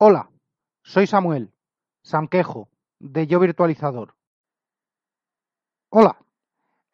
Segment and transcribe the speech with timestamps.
[0.00, 0.30] Hola,
[0.84, 1.52] soy Samuel,
[2.04, 2.68] Sanquejo,
[3.00, 4.14] de Yo Virtualizador.
[5.90, 6.16] Hola,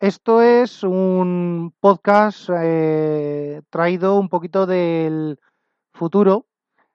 [0.00, 5.38] esto es un podcast eh, traído un poquito del
[5.92, 6.46] futuro.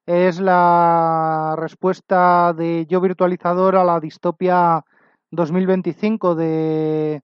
[0.07, 4.83] Es la respuesta de Yo Virtualizador a la distopia
[5.29, 7.21] 2025 de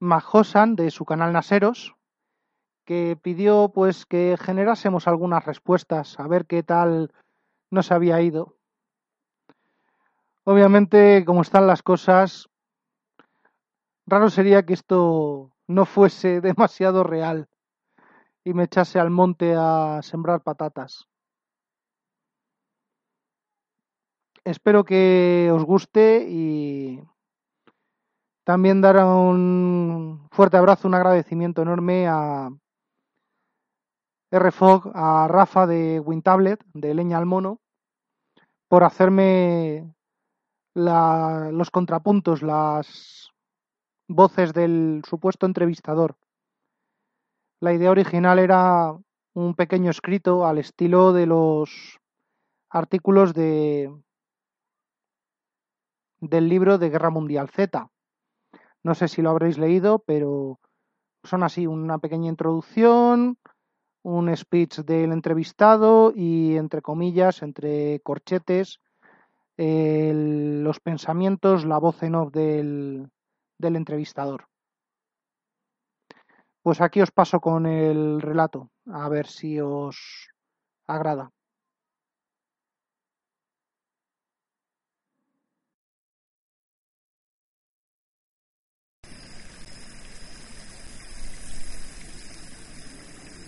[0.00, 1.96] Majosan, de su canal Naseros,
[2.86, 7.12] que pidió pues que generásemos algunas respuestas, a ver qué tal
[7.70, 8.56] nos había ido.
[10.44, 12.48] Obviamente, como están las cosas,
[14.06, 17.48] raro sería que esto no fuese demasiado real
[18.44, 21.08] y me echase al monte a sembrar patatas.
[24.44, 27.02] Espero que os guste y
[28.44, 32.50] también dar un fuerte abrazo, un agradecimiento enorme a
[34.38, 37.60] RFOG, a Rafa de WinTablet, de Leña al Mono,
[38.68, 39.94] por hacerme
[40.74, 43.30] los contrapuntos, las
[44.08, 46.16] voces del supuesto entrevistador.
[47.60, 48.96] La idea original era
[49.34, 51.98] un pequeño escrito al estilo de los
[52.70, 53.90] artículos de
[56.20, 57.90] del libro de Guerra Mundial Z.
[58.82, 60.58] No sé si lo habréis leído, pero
[61.24, 63.38] son así, una pequeña introducción,
[64.06, 68.78] un speech del entrevistado y, entre comillas, entre corchetes,
[69.56, 73.10] los pensamientos, la voz en off del,
[73.58, 74.46] del entrevistador.
[76.62, 80.28] Pues aquí os paso con el relato, a ver si os
[80.86, 81.32] agrada.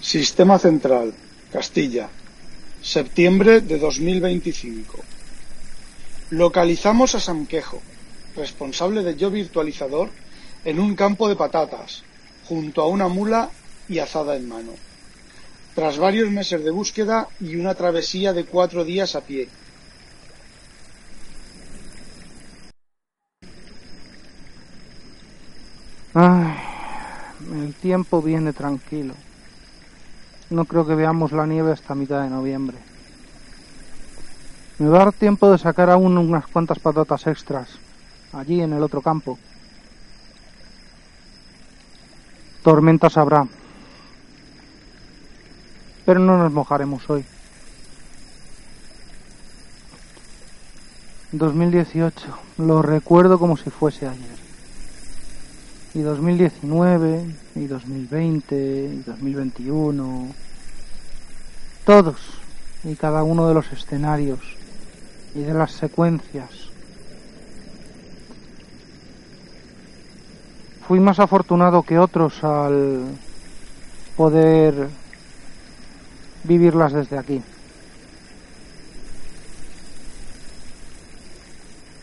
[0.08, 1.12] Sistema Central,
[1.52, 2.08] Castilla,
[2.80, 5.00] septiembre de 2025.
[6.30, 7.82] Localizamos a Sanquejo,
[8.34, 10.08] responsable de Yo Virtualizador,
[10.64, 12.04] en un campo de patatas,
[12.48, 13.50] junto a una mula
[13.86, 14.72] y azada en mano.
[15.74, 19.46] Tras varios meses de búsqueda y una travesía de cuatro días a pie.
[26.14, 26.54] Ay,
[27.52, 29.12] el tiempo viene tranquilo.
[30.50, 32.78] No creo que veamos la nieve hasta mitad de noviembre.
[34.78, 37.68] Me va a dar tiempo de sacar aún unas cuantas patatas extras,
[38.32, 39.38] allí en el otro campo.
[42.62, 43.46] Tormentas habrá.
[46.06, 47.24] Pero no nos mojaremos hoy.
[51.32, 54.47] 2018, lo recuerdo como si fuese ayer.
[55.98, 57.24] Y 2019,
[57.56, 60.28] y 2020, y 2021.
[61.84, 62.16] Todos
[62.84, 64.38] y cada uno de los escenarios
[65.34, 66.50] y de las secuencias.
[70.86, 73.06] Fui más afortunado que otros al
[74.16, 74.90] poder
[76.44, 77.42] vivirlas desde aquí.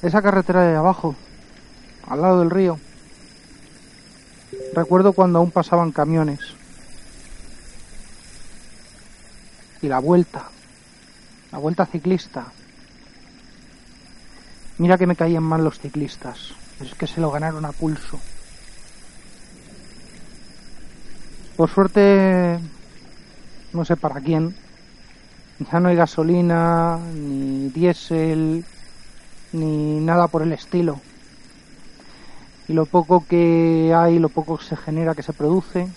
[0.02, 1.16] Esa carretera de abajo,
[2.10, 2.78] al lado del río,
[4.76, 6.40] recuerdo cuando aún pasaban camiones.
[9.82, 10.50] Y la vuelta,
[11.52, 12.52] la vuelta ciclista,
[14.78, 16.52] Mira que me caían mal los ciclistas.
[16.82, 18.20] Es que se lo ganaron a pulso.
[21.56, 22.60] Por suerte,
[23.72, 24.54] no sé para quién,
[25.72, 28.66] ya no hay gasolina, ni diésel,
[29.54, 31.00] ni nada por el estilo.
[32.68, 35.88] Y lo poco que hay, lo poco que se genera, que se produce,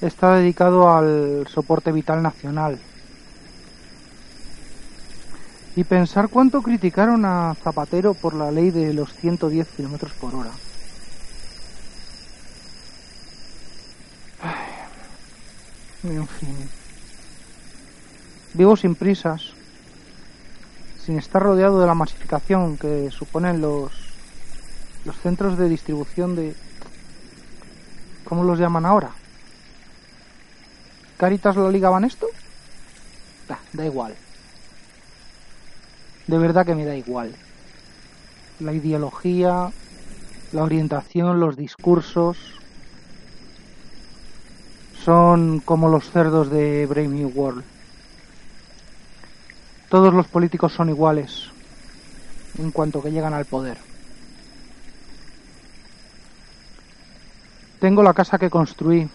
[0.00, 2.78] está dedicado al soporte vital nacional,
[5.76, 10.50] y pensar cuánto criticaron a Zapatero por la ley de los 110 kilómetros por hora.
[16.04, 16.70] en fin.
[18.52, 19.52] Vivo sin prisas,
[21.04, 23.90] sin estar rodeado de la masificación que suponen los,
[25.04, 26.54] los centros de distribución de...
[28.24, 29.10] ¿Cómo los llaman ahora?
[31.16, 32.26] ¿Caritas lo ligaban esto?
[33.72, 34.14] da igual
[36.26, 37.34] de verdad que me da igual.
[38.60, 39.70] La ideología,
[40.52, 42.36] la orientación, los discursos
[45.04, 47.64] son como los cerdos de Brave New World.
[49.90, 51.50] Todos los políticos son iguales
[52.58, 53.76] en cuanto que llegan al poder.
[57.84, 59.06] Tengo la casa que construí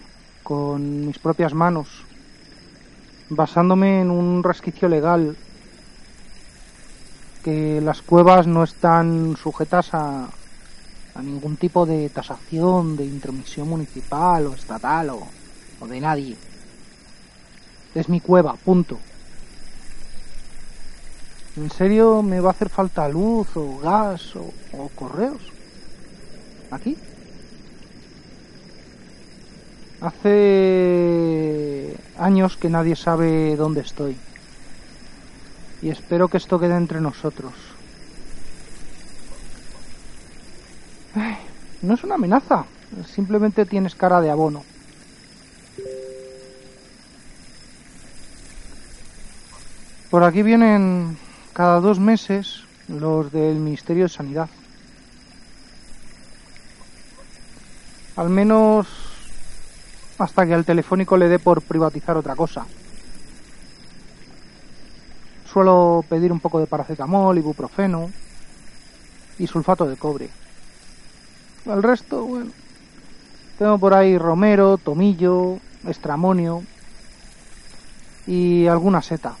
[0.44, 1.88] con mis propias manos
[3.28, 5.36] basándome en un resquicio legal
[7.42, 10.28] que las cuevas no están sujetas a,
[11.20, 15.26] ningún tipo de tasación, de intromisión municipal o estatal o,
[15.80, 16.36] o de nadie.
[17.92, 19.00] Es mi cueva, punto.
[21.56, 25.42] ¿En serio me va a hacer falta luz o gas o correos?
[26.70, 26.96] ¿Aquí?
[30.00, 34.16] Hace años que nadie sabe dónde estoy.
[35.82, 37.52] Y espero que esto quede entre nosotros.
[41.82, 42.66] No es una amenaza,
[43.06, 44.64] simplemente tienes cara de abono.
[50.10, 51.16] Por aquí vienen
[51.52, 54.48] cada dos meses los del Ministerio de Sanidad.
[58.16, 59.09] Al menos
[60.20, 62.66] hasta que al telefónico le dé por privatizar otra cosa.
[65.50, 68.10] Suelo pedir un poco de paracetamol, ibuprofeno
[69.38, 70.28] y sulfato de cobre.
[71.64, 72.50] El resto, bueno,
[73.58, 75.58] tengo por ahí romero, tomillo,
[75.88, 76.62] estramonio
[78.26, 79.34] y alguna seta.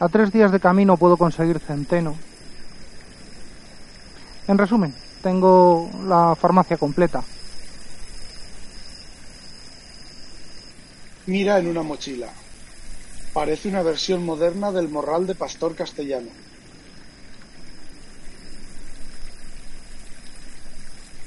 [0.00, 2.16] A tres días de camino puedo conseguir centeno.
[4.48, 7.22] En resumen, tengo la farmacia completa.
[11.26, 12.28] Mira en una mochila.
[13.32, 16.28] Parece una versión moderna del morral de pastor castellano.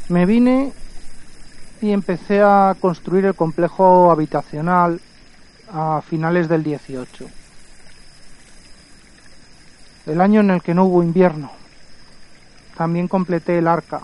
[0.09, 0.73] Me vine
[1.81, 4.99] y empecé a construir el complejo habitacional
[5.71, 7.27] a finales del 18.
[10.05, 11.51] El año en el que no hubo invierno.
[12.77, 14.01] También completé el arca.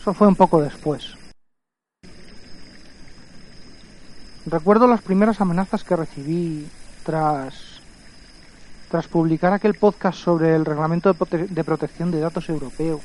[0.00, 1.17] Eso fue un poco después.
[4.50, 6.66] Recuerdo las primeras amenazas que recibí
[7.04, 7.82] tras
[8.90, 13.00] tras publicar aquel podcast sobre el reglamento de, prote de protección de datos europeo,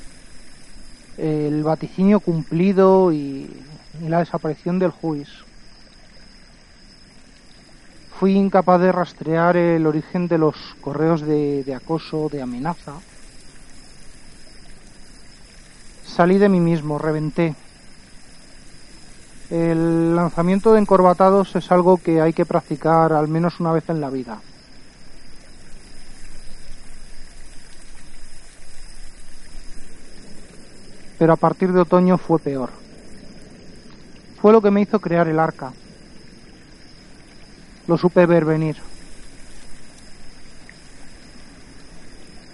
[1.18, 3.50] el vaticinio cumplido y,
[4.02, 5.28] la desaparición del juiz.
[8.18, 12.94] Fui incapaz de rastrear el origen de los correos de acoso, de amenaza.
[16.06, 17.56] Salí de mí mismo, reventé,
[19.54, 24.02] el lanzamiento de encorbatados es algo que hay que practicar al menos una vez en
[24.02, 24.42] la vida.
[31.20, 32.72] Pero a partir de otoño fue peor.
[34.42, 35.72] Fue lo que me hizo crear el arca.
[37.86, 38.78] Lo supe ver venir.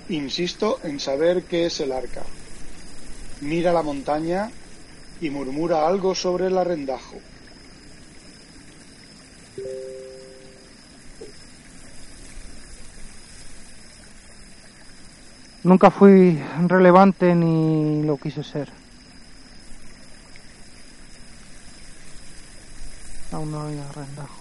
[0.10, 2.24] Insisto en saber qué es el arca.
[3.40, 4.52] Mira la montaña
[5.22, 7.18] y murmura algo sobre el arrendajo.
[15.64, 18.70] Nunca fui relevante ni lo quise ser.
[23.32, 24.40] Aún no hay arrendajo.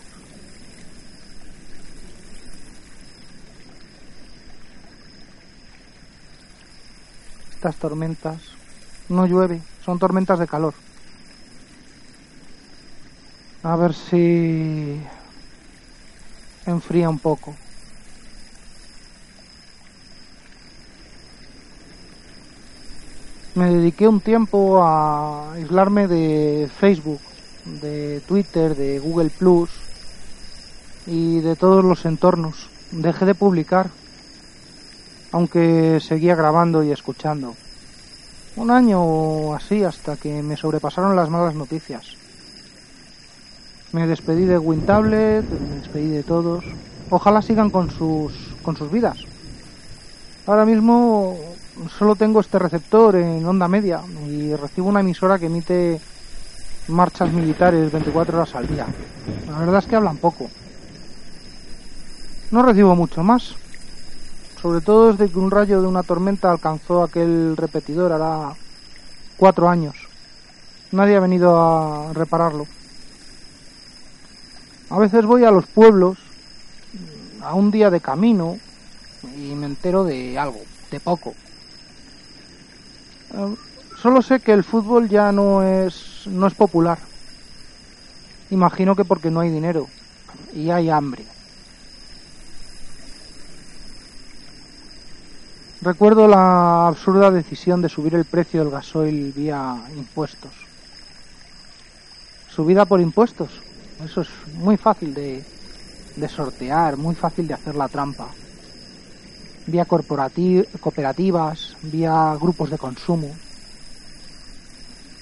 [7.55, 8.41] Estas tormentas
[9.09, 10.75] no llueve, son tormentas de calor.
[13.63, 15.01] A ver si
[16.67, 17.55] enfría un poco.
[23.55, 27.23] Me dediqué un tiempo a aislarme de Facebook,
[27.81, 29.71] de Twitter, de Google Plus
[31.07, 32.69] y de todos los entornos.
[32.91, 33.89] Dejé de publicar,
[35.33, 37.57] aunque seguía grabando y escuchando
[38.59, 42.17] un año así hasta que me sobrepasaron las malas noticias.
[43.93, 46.65] Me despedí de WinTablet, me despedí de todos.
[47.11, 49.19] Ojalá sigan con sus con sus vidas.
[50.47, 51.39] Ahora mismo
[51.99, 56.01] solo tengo este receptor en onda media y recibo una emisora que emite
[56.89, 58.87] marchas militares 24 horas al día.
[59.49, 60.51] La verdad es que hablan poco.
[62.51, 63.55] No recibo mucho más
[64.61, 68.55] sobre todo desde que un rayo de una tormenta alcanzó aquel repetidor hará
[69.37, 69.95] cuatro años.
[70.91, 72.67] Nadie ha venido a repararlo.
[74.91, 76.19] A veces voy a los pueblos
[77.43, 78.59] a un día de camino
[79.37, 80.61] y me entero de algo,
[80.91, 81.35] de poco.
[83.35, 83.55] Eh,
[84.01, 86.99] solo sé que el fútbol ya no es no es popular.
[88.51, 89.87] Imagino que porque no hay dinero
[90.55, 91.25] y hay hambre.
[95.81, 100.51] Recuerdo la absurda decisión de subir el precio del gasoil vía impuestos.
[102.51, 103.49] ¿Subida por impuestos?
[104.05, 105.45] Eso es muy fácil de,
[106.17, 108.27] de sortear, muy fácil de hacer la trampa.
[109.69, 113.29] Vía cooperativas, vía grupos de consumo.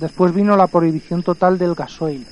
[0.01, 2.27] Después vino la prohibición total del gasoil.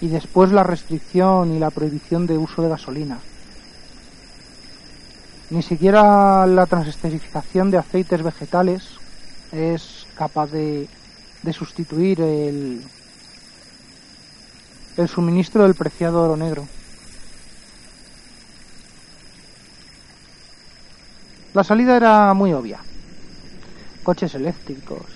[0.00, 3.18] Y después la restricción y la prohibición de uso de gasolina.
[5.50, 8.82] Ni siquiera la transesterificación de aceites vegetales
[9.50, 10.88] es capaz de,
[11.54, 12.82] sustituir el,
[14.98, 16.68] el suministro del preciado oro negro.
[21.54, 22.80] La salida era muy obvia.
[24.02, 25.06] Coches eléctricos.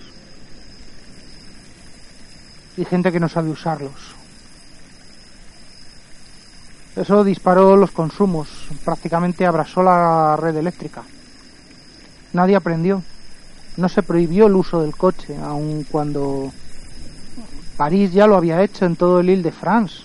[2.78, 4.21] Y gente que no sabe usarlos.
[6.94, 8.48] Eso disparó los consumos,
[8.84, 11.02] prácticamente abrasó la red eléctrica.
[12.34, 13.02] Nadie aprendió.
[13.78, 16.52] No se prohibió el uso del coche, aun cuando
[17.78, 20.04] París ya lo había hecho en todo el Ile de France.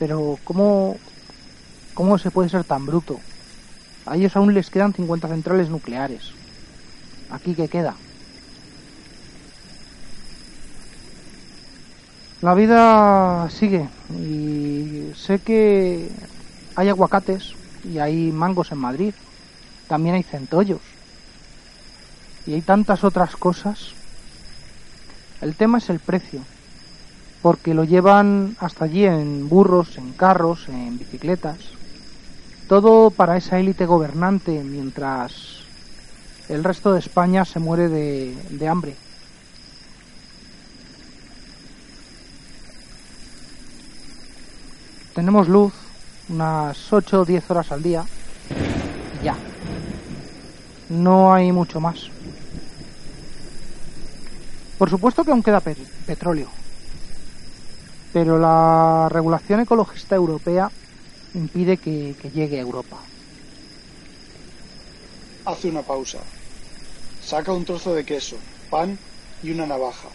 [0.00, 0.96] Pero ¿cómo,
[1.94, 3.20] cómo se puede ser tan bruto?
[4.06, 6.32] A ellos aún les quedan 50 centrales nucleares.
[7.30, 7.94] ¿Aquí qué queda?
[12.42, 16.10] La vida sigue y sé que
[16.74, 19.14] hay aguacates y hay mangos en Madrid.
[19.86, 20.80] También hay centollos.
[22.44, 23.92] Y hay tantas otras cosas.
[25.40, 26.40] El tema es el precio.
[27.42, 31.58] Porque lo llevan hasta allí en burros, en carros, en bicicletas.
[32.66, 35.60] Todo para esa élite gobernante mientras
[36.48, 38.96] el resto de España se muere de, de hambre.
[45.14, 45.74] Tenemos luz
[46.28, 48.04] unas 8 o 10 horas al día
[49.20, 49.36] y ya.
[50.88, 52.10] No hay mucho más.
[54.78, 56.48] Por supuesto que aún queda petróleo,
[58.12, 60.70] pero la regulación ecologista europea
[61.34, 62.96] impide que, llegue a Europa.
[65.44, 66.18] Hace una pausa.
[67.22, 68.36] Saca un trozo de queso,
[68.70, 68.98] pan
[69.42, 70.08] y una navaja.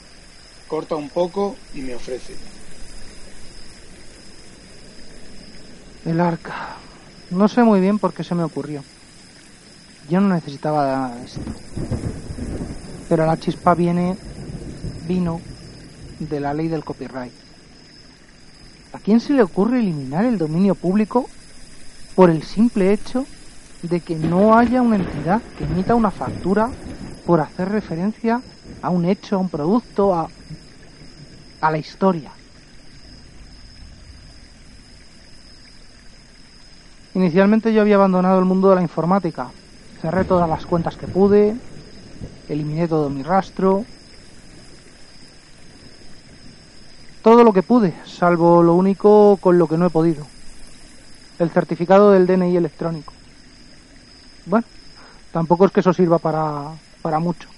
[0.68, 2.36] Corta un poco y me ofrece.
[6.08, 6.78] El arca.
[7.32, 8.82] No sé muy bien por qué se me ocurrió.
[10.10, 11.42] Yo no necesitaba esto.
[13.10, 14.16] Pero la chispa viene,
[15.06, 15.42] vino
[16.20, 17.34] de la ley del copyright.
[18.94, 21.30] ¿A quién se le ocurre eliminar el dominio público
[22.16, 23.26] por el simple hecho
[23.82, 26.70] de que no haya una entidad que emita una factura
[27.26, 28.42] por hacer referencia
[28.82, 30.30] a un hecho, a un producto, a,
[31.60, 32.37] a la historia?
[37.18, 39.48] Inicialmente yo había abandonado el mundo de la informática.
[40.04, 41.56] Cerré todas las cuentas que pude,
[42.48, 43.86] eliminé todo mi rastro,
[47.24, 50.28] todo lo que pude, salvo lo único con lo que no he podido.
[51.40, 53.14] El certificado del DNI electrónico.
[54.46, 54.68] Bueno,
[55.32, 56.66] tampoco es que eso sirva para,
[57.02, 57.50] para mucho.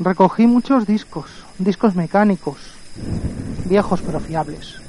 [0.00, 2.58] Recogí muchos discos, discos mecánicos,
[3.66, 4.82] viejos pero fiables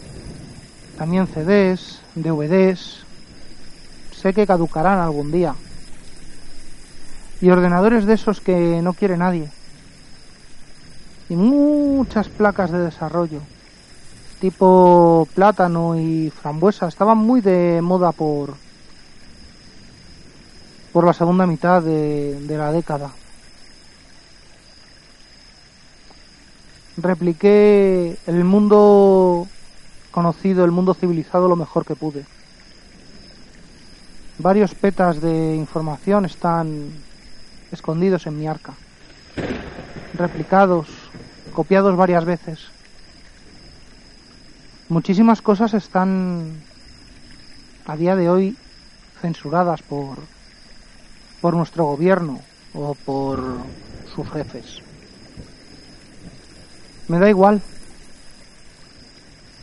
[1.04, 3.04] también CDs, DVDs,
[4.16, 5.54] sé que caducarán algún día.
[7.42, 9.52] Y ordenadores de esos que no quiere nadie.
[11.28, 13.42] Y muchas placas de desarrollo,
[14.40, 18.54] tipo plátano y frambuesa, estaban muy de moda por,
[20.94, 23.12] por la segunda mitad de, de la década.
[26.96, 29.50] Repliqué el mundo
[30.14, 32.24] conocido el mundo civilizado lo mejor que pude.
[34.38, 36.92] Varios petas de información están
[37.72, 38.74] escondidos en mi arca,
[40.14, 40.88] replicados,
[41.52, 42.60] copiados varias veces.
[44.88, 46.62] Muchísimas cosas están
[47.86, 48.56] a día de hoy
[49.20, 50.20] censuradas por,
[51.42, 52.40] por nuestro gobierno
[52.76, 53.40] o por
[54.14, 54.80] sus jefes.
[57.08, 57.62] Me da igual,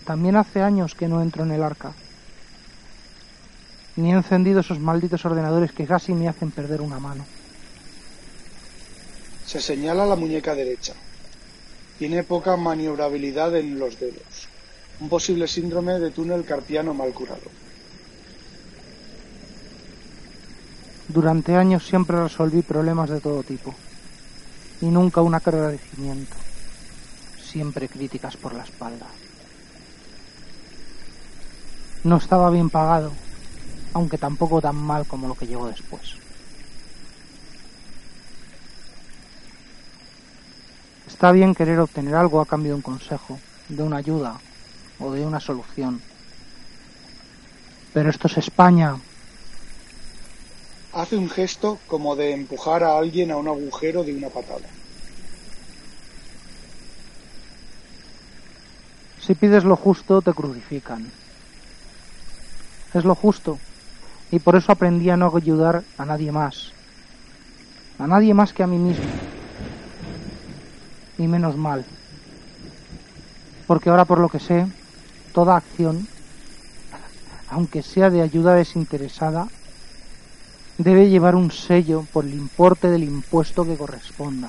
[0.04, 1.92] también hace años que no entro en el arca.
[3.96, 7.24] Ni he encendido esos malditos ordenadores que casi me hacen perder una mano.
[9.46, 10.94] Se señala la muñeca derecha.
[11.98, 14.48] Tiene poca maniobrabilidad en los dedos.
[15.00, 17.50] Un posible síndrome de túnel carpiano mal curado.
[21.08, 23.74] Durante años siempre resolví problemas de todo tipo.
[24.80, 26.36] Y nunca un agradecimiento.
[27.42, 29.06] Siempre críticas por la espalda.
[32.02, 33.12] No estaba bien pagado,
[33.92, 36.14] aunque tampoco tan mal como lo que llegó después.
[41.06, 43.38] Está bien querer obtener algo a cambio de un consejo,
[43.68, 44.40] de una ayuda
[44.98, 46.00] o de una solución.
[47.92, 48.96] Pero esto es España.
[50.94, 54.68] Hace un gesto como de empujar a alguien a un agujero de una patada.
[59.20, 61.10] Si pides lo justo, te crucifican.
[62.94, 63.58] Es lo justo.
[64.30, 66.72] Y por eso aprendí a no ayudar a nadie más.
[67.98, 69.04] A nadie más que a mí mismo.
[71.18, 71.84] Y menos mal.
[73.66, 74.66] Porque ahora por lo que sé,
[75.32, 76.08] toda acción,
[77.50, 79.48] aunque sea de ayuda desinteresada,
[80.78, 84.48] debe llevar un sello por el importe del impuesto que corresponda.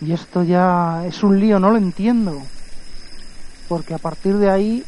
[0.00, 2.40] Y esto ya es un lío, no lo entiendo.
[3.68, 4.84] Porque a partir de ahí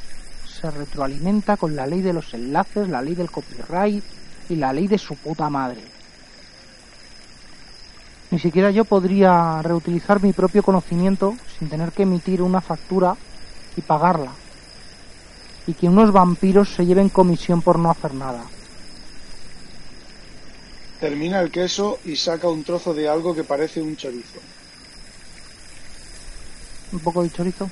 [0.61, 4.05] se retroalimenta con la ley de los enlaces, la ley del copyright
[4.49, 5.81] y la ley de su puta madre.
[8.31, 13.17] Ni siquiera yo podría reutilizar mi propio conocimiento sin tener que emitir una factura
[13.77, 14.33] y pagarla.
[15.67, 18.43] Y que unos vampiros se lleven comisión por no hacer nada.
[21.01, 24.39] Termina el queso y saca un trozo de algo que parece un chorizo.
[26.93, 27.71] Un poco de chorizo.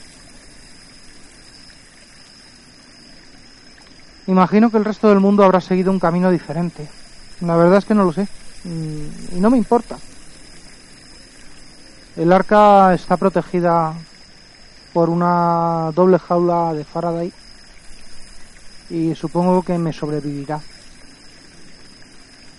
[4.28, 6.87] Imagino que el resto del mundo habrá seguido un camino diferente.
[7.40, 8.28] La verdad es que no lo sé.
[8.64, 9.97] Mm, y no me importa.
[12.14, 13.94] El arca está protegida
[14.92, 17.32] por una doble jaula de Faraday
[18.90, 20.61] y supongo que me sobrevivirá.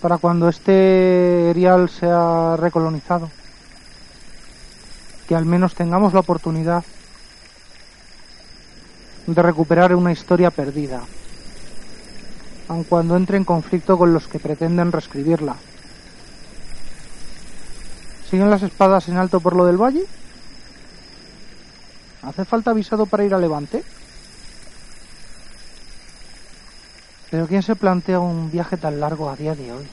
[0.01, 3.29] Para cuando este erial sea recolonizado.
[5.27, 6.83] Que al menos tengamos la oportunidad
[9.27, 11.01] de recuperar una historia perdida
[12.69, 15.55] aun cuando entre en conflicto con los que pretenden reescribirla.
[18.29, 20.05] ¿Siguen las espadas en alto por lo del valle?
[22.21, 23.83] ¿Hace falta avisado para ir a Levante?
[27.31, 29.87] Pero ¿quién se plantea un viaje tan largo a día de hoy?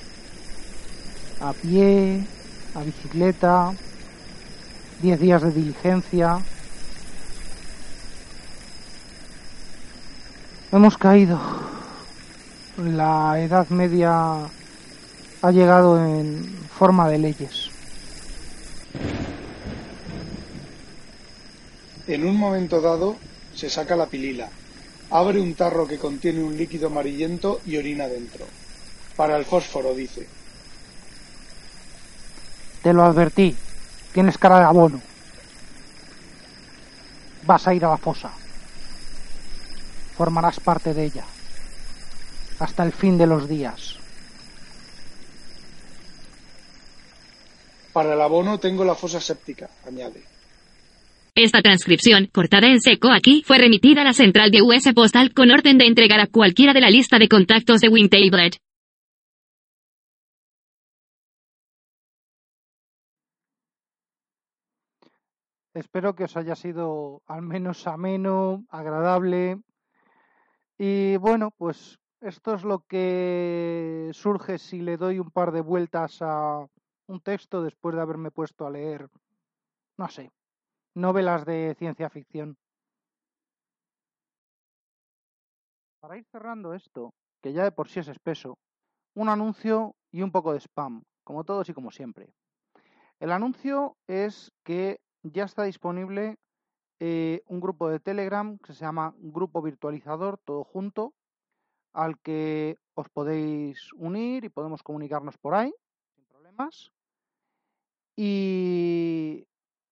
[1.41, 2.27] A pie,
[2.75, 3.73] a bicicleta,
[5.01, 6.41] diez días de diligencia.
[10.73, 11.66] Hemos caído
[12.77, 14.49] la Edad Media
[15.43, 17.71] ha llegado en forma de leyes.
[22.07, 23.17] En un momento dado
[23.55, 24.49] se saca la pilila,
[25.11, 28.45] abre un tarro que contiene un líquido amarillento y orina dentro.
[29.17, 30.29] Para el fósforo, dice.
[32.83, 33.57] Te lo advertí.
[34.13, 35.01] Tienes cara de abono.
[37.45, 38.31] Vas a ir a la fosa.
[40.17, 41.25] Formarás parte de ella
[42.59, 43.99] hasta el fin de los días.
[47.93, 50.23] Para el abono tengo la fosa séptica, añade.
[51.35, 55.51] Esta transcripción, cortada en seco aquí, fue remitida a la central de US Postal con
[55.51, 58.57] orden de entregar a cualquiera de la lista de contactos de Wintablet.
[65.75, 69.59] Espero que os haya sido al menos ameno, agradable.
[70.79, 76.19] Y bueno, pues esto es lo que surge si le doy un par de vueltas
[76.23, 76.67] a
[77.07, 79.09] un texto después de haberme puesto a leer,
[79.97, 80.33] no sé,
[80.95, 82.57] novelas de ciencia ficción.
[86.01, 88.59] Para ir cerrando esto, que ya de por sí es espeso,
[89.15, 92.33] un anuncio y un poco de spam, como todos y como siempre.
[93.21, 96.39] El anuncio es que ya está disponible
[96.99, 101.15] eh, un grupo de Telegram que se llama Grupo Virtualizador, todo junto,
[101.97, 105.73] al que os podéis unir y podemos comunicarnos por ahí,
[106.15, 106.93] sin problemas.
[108.15, 109.47] Y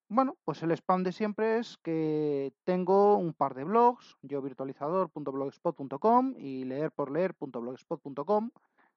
[0.09, 6.35] bueno, pues el spam de siempre es que tengo un par de blogs, yo virtualizador.blogspot.com
[6.37, 8.51] y leerporleer.blogspot.com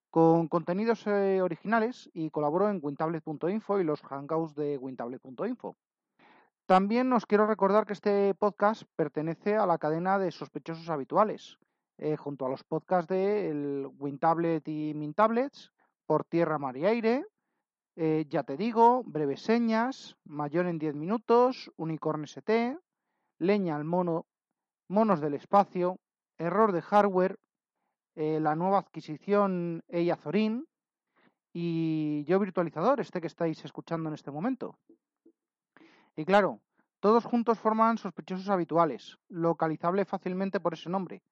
[0.10, 5.78] con contenidos eh, originales y colaboro en wintablet.info y los hangouts de wintablet.info.
[6.65, 11.58] También os quiero recordar que este podcast pertenece a la cadena de sospechosos habituales,
[11.97, 15.71] eh, junto a los podcasts de el WinTablet y MinTablets,
[16.05, 17.25] Por Tierra, Mar y Aire,
[17.95, 22.77] eh, Ya Te Digo, Breves Señas, Mayor en 10 Minutos, Unicorn ST,
[23.39, 24.27] Leña al Mono,
[24.88, 25.99] Monos del Espacio,
[26.38, 27.39] Error de Hardware,
[28.15, 30.67] eh, la nueva adquisición Eiazorin
[31.51, 34.77] y Yo Virtualizador, este que estáis escuchando en este momento.
[36.15, 36.62] Y claro,
[36.99, 41.23] todos juntos forman sospechosos habituales, localizable fácilmente por ese nombre,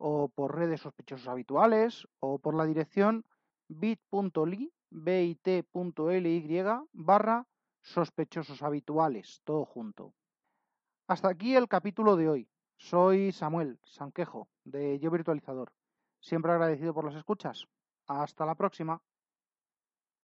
[0.00, 3.24] o por redes sospechosos habituales o por la dirección
[3.68, 7.46] bit.ly bit.ly barra
[7.82, 10.14] sospechosos habituales, todo junto.
[11.06, 12.48] Hasta aquí el capítulo de hoy.
[12.76, 15.72] Soy Samuel Sanquejo, de Yo Virtualizador.
[16.20, 17.66] Siempre agradecido por las escuchas.
[18.06, 19.02] Hasta la próxima.